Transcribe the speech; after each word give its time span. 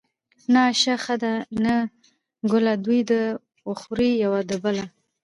ـ 0.25 0.51
نه 0.51 0.59
آشه 0.71 0.95
ښه 1.03 1.15
ده 1.23 1.33
نه 1.63 1.75
ګله 2.51 2.73
دوي 2.85 2.99
د 3.11 3.13
وخوري 3.69 4.11
يو 4.23 4.31
د 4.49 4.51
بله. 4.63 4.85